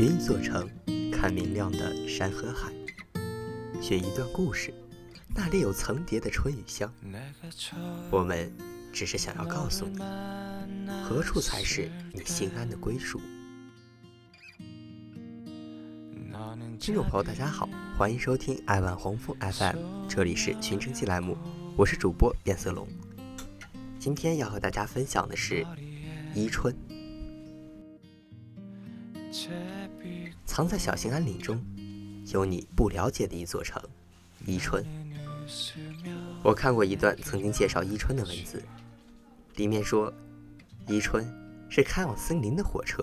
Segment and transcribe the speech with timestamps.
[0.00, 0.66] 寻一座城，
[1.12, 2.72] 看明亮的山和海，
[3.82, 4.72] 寻一段故事，
[5.36, 6.90] 那里有层叠的春与香。
[8.10, 8.50] 我们
[8.94, 10.00] 只是想要告诉你，
[11.04, 13.20] 何处才是你心安的归属。
[16.78, 21.36] 听众朋友，大家好，欢迎收听爱晚黄蜂 FM，这里是寻城记栏目，
[21.76, 22.88] 我是主播变色龙。
[23.98, 25.66] 今天要和大家分享的是
[26.34, 26.74] 伊春。
[30.44, 31.62] 藏在小兴安岭中，
[32.26, 33.80] 有你不了解的一座城——
[34.44, 34.84] 伊春。
[36.42, 38.62] 我看过一段曾经介绍伊春的文字，
[39.56, 40.12] 里面说，
[40.86, 41.24] 伊春
[41.68, 43.02] 是开往森林的火车，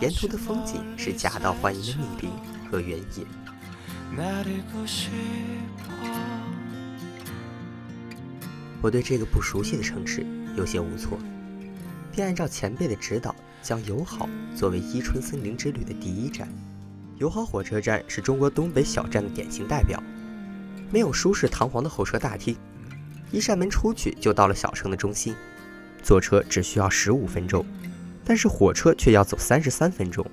[0.00, 2.30] 沿途的风景是夹道欢迎的密林
[2.70, 3.26] 和原野。
[8.82, 11.18] 我对这个不熟悉的城市有些无措，
[12.12, 13.34] 便按照前辈的指导。
[13.62, 16.48] 将友好作为伊春森林之旅的第一站。
[17.18, 20.02] 友好火车站是中国东北小站的典型代表，
[20.92, 22.56] 没有舒适堂皇的候车大厅，
[23.30, 25.34] 一扇门出去就到了小城的中心。
[26.02, 27.64] 坐车只需要十五分钟，
[28.24, 30.24] 但是火车却要走三十三分钟。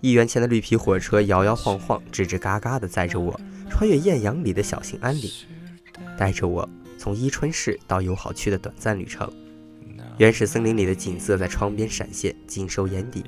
[0.00, 5.30] 一元钱的绿皮火车摇摇晃晃、吱吱嘎嘎地载着我穿越艳阳里的小兴安岭，
[6.18, 9.30] 带着我从伊春市到友好区的短暂旅程。
[10.20, 13.24] 原始森林里的景色在窗边闪现，尽收眼底。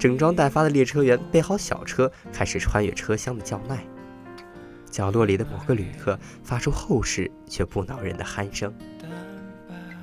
[0.00, 3.86] 整装待发的列车员备好小车，开始穿越车厢的叫卖。
[4.90, 8.74] 角落里的某个旅客发出厚实却不恼人的鼾声。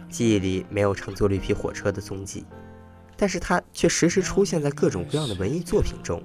[0.09, 2.45] 记忆里没有乘坐绿皮火车的踪迹，
[3.17, 6.23] 但是它却时时出现在各种各样的文艺作品中。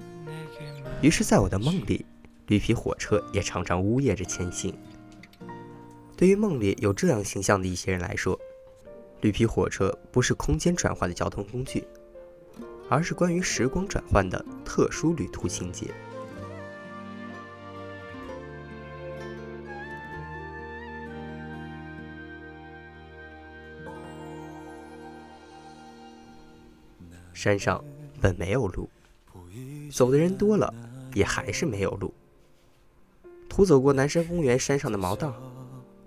[1.01, 2.05] 于是，在我的梦里，
[2.47, 4.73] 绿皮火车也常常呜咽着前行。
[6.15, 8.39] 对于梦里有这样形象的一些人来说，
[9.21, 11.83] 绿皮火车不是空间转换的交通工具，
[12.89, 15.93] 而是关于时光转换的特殊旅途情节。
[27.31, 27.83] 山上
[28.19, 28.89] 本没有路，
[29.91, 30.73] 走的人多了，
[31.13, 32.13] 也还是没有路。
[33.47, 35.50] 途走过南山公园山上的毛道。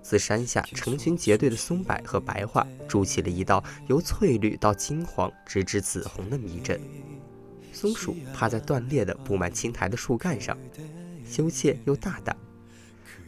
[0.05, 6.79] 自山下成群结队的松柏和白桦筑起了一道由翠绿到金黄直至紫红的迷阵。
[7.73, 10.57] 松鼠趴在断裂的布满青苔的树干上，
[11.27, 12.37] 羞怯又大胆。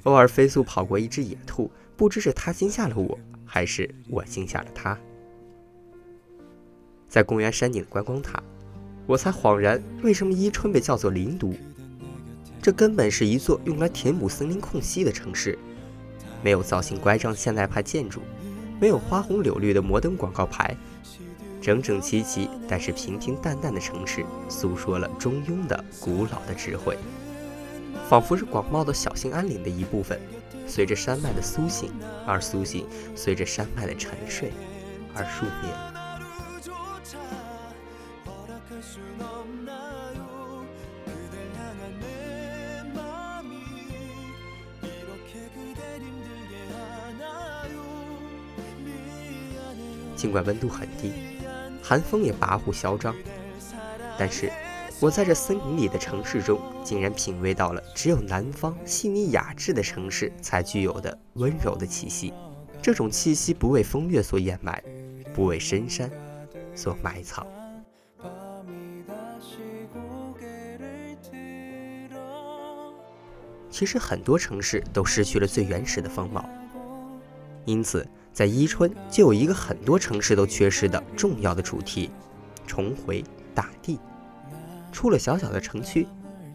[0.03, 4.97] 偶尔飞速跑过一只野兔，不知是它惊吓了我，还是我惊吓了它。
[7.09, 8.41] 在公园山顶的观光塔，
[9.07, 11.55] 我才恍然，为什么伊春被叫做林都？
[12.61, 15.59] 这根本是一座用来填补森林空隙的城市。
[16.47, 18.23] 没有造型乖张现代派建筑，
[18.81, 20.77] 没有花红柳绿的摩登广告牌，
[21.61, 26.97] 整整齐齐但是平平淡淡的城市，诉说了中庸的古老的智慧，
[28.09, 30.21] 仿佛是广袤的小兴安岭的一部分，
[30.69, 31.91] 随着山脉的苏醒
[32.25, 32.87] 而苏醒，
[33.17, 34.53] 随着山脉的沉睡
[35.17, 35.75] 而入眠。
[50.17, 51.13] 尽管温度很低，
[51.83, 53.15] 寒风也跋扈嚣张，
[54.19, 54.51] 但是
[54.99, 62.33] 我在这森林里的城市中，竟然品味到了只有南方细腻雅致的城市才具有的温柔的气息。
[62.81, 64.83] 这种气息不为风月所掩埋，
[65.35, 66.11] 不为深山
[66.75, 67.47] 所埋藏。
[73.71, 76.49] 其实很多城市都失去了最原始的风貌，
[77.67, 78.09] 因此。
[78.37, 82.11] 在伊春就有一个很多城市都缺失的重要的主题：
[82.67, 83.25] 重回
[83.55, 83.99] 大地。
[84.93, 86.07] 出了小小的城区，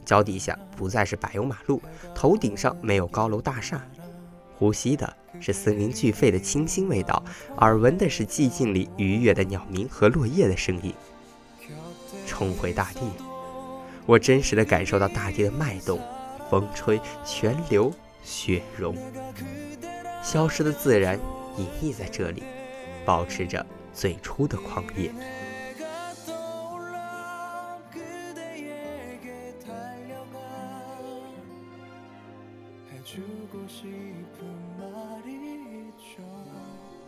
[0.05, 1.81] 脚底下不再是柏油马路，
[2.13, 3.83] 头顶上没有高楼大厦，
[4.59, 7.23] 呼吸的是森林巨肺的清新味道，
[7.57, 10.93] 耳闻的是寂静里愉悦的鸟鸣和落叶的声音。
[12.27, 12.99] 重回大地，
[14.05, 15.99] 我真实的感受到大地的脉动，
[16.47, 17.91] 风吹泉流
[18.21, 18.95] 雪融，
[20.21, 21.19] 消失的自然。
[21.57, 22.43] 隐匿在这里，
[23.05, 25.11] 保持着最初的狂野。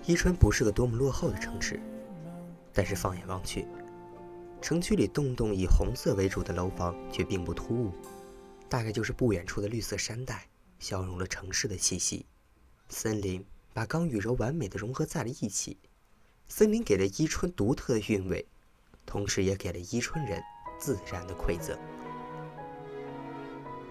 [0.06, 1.80] 伊春不是个多么落后的城市，
[2.74, 3.66] 但是放眼望去，
[4.62, 7.92] 城区里栋栋以红色为主的楼房却并不突兀，
[8.68, 10.46] 大概就是不远处的绿色山带
[10.78, 12.25] 消融了城市的气息，
[12.89, 13.46] 森林。
[13.74, 15.78] 把刚与柔完美的融合在了一起，
[16.48, 18.46] 森林给了伊春独特的韵味，
[19.06, 20.42] 同时也给了伊春人
[20.80, 21.78] 自然的馈赠。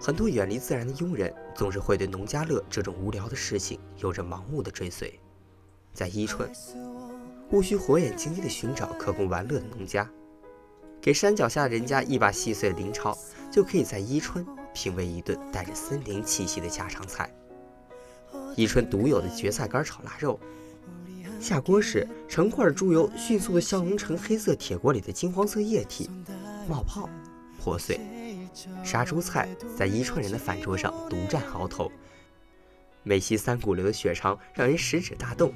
[0.01, 5.19] 很多远离自然的庸人，总是会对农家乐这种无聊的事情有着盲目的追随。
[5.93, 6.49] 在伊春，
[7.51, 10.09] 务需火眼金睛的寻找可供玩乐的农家，
[11.01, 13.17] 给山脚下人家一把细碎的林钞，
[13.51, 17.33] 就可以在伊春品味一顿带着森林气息的家常菜。
[18.55, 20.39] 伊春独有的蕨菜干炒腊肉，
[21.39, 26.09] 下锅时成块猪油迅速地消融成黑色铁锅里的金黄色液体，
[26.67, 27.09] 冒泡
[27.59, 27.99] 破碎。
[28.83, 31.91] 杀猪菜在伊春人的饭桌上独占鳌头，
[33.01, 35.51] 美西三股流的血肠让人食指大动。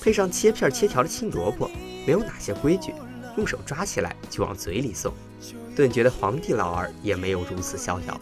[0.00, 1.70] 配上切片切条的青萝卜，
[2.06, 2.92] 没有哪些规矩，
[3.36, 5.12] 用手抓起来就往嘴里送。
[5.76, 8.20] 顿觉得皇帝老儿也没有如此逍遥。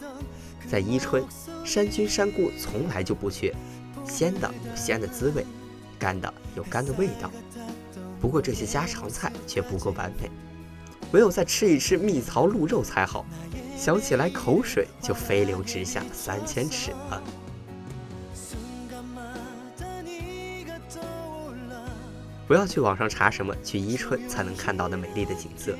[0.69, 1.23] 在伊春，
[1.63, 3.53] 山菌山菇从来就不缺，
[4.05, 5.45] 鲜的有鲜的滋味，
[5.99, 7.31] 干的有干的味道。
[8.19, 10.29] 不过这些家常菜却不够完美，
[11.11, 13.25] 唯有再吃一吃蜜槽鹿肉才好。
[13.75, 17.23] 想起来口水就飞流直下三千尺了。
[22.47, 25.75] 不要去网上查什么去伊春才能看到的美丽的景色。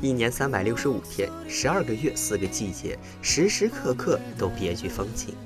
[0.00, 5.36] 一年三百六十五天，十二个月，四个季节，时时刻刻都别具风情。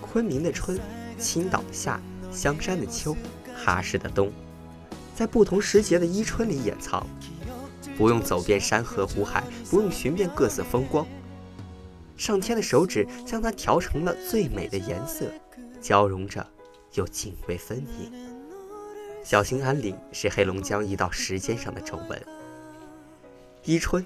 [0.00, 0.78] 昆明的春，
[1.18, 3.16] 青岛的夏，香山的秋，
[3.56, 4.30] 哈市的冬，
[5.14, 7.06] 在不同时节的伊春里掩藏。
[7.96, 11.06] 不用走遍山河湖海，不用寻遍各色风光，
[12.16, 15.32] 上天的手指将它调成了最美的颜色，
[15.80, 16.46] 交融着，
[16.92, 18.12] 又泾渭分明。
[19.24, 22.22] 小兴安岭是黑龙江一道时间上的皱纹，
[23.64, 24.04] 伊春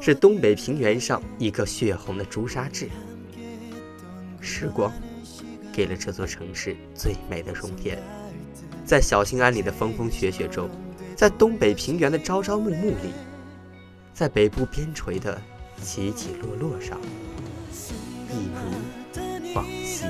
[0.00, 2.88] 是东北平原上一颗血红的朱砂痣。
[4.40, 4.92] 时光
[5.72, 7.98] 给了这座城市最美的容颜，
[8.84, 10.68] 在小兴安岭的风风雪雪中，
[11.16, 13.12] 在东北平原的朝朝暮暮里，
[14.12, 15.40] 在北部边陲的
[15.80, 17.00] 起起落落上，
[18.28, 20.04] 一如往昔。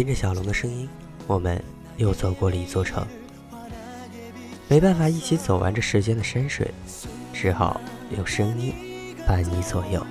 [0.00, 0.88] 听着小龙的声音，
[1.26, 1.62] 我们
[1.98, 3.06] 又走过了一座城。
[4.66, 6.72] 没办法一起走完这世间的山水，
[7.34, 7.78] 只好
[8.16, 8.72] 用声音
[9.26, 10.02] 伴你左右。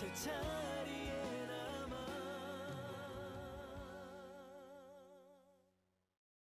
[0.00, 0.59] to tell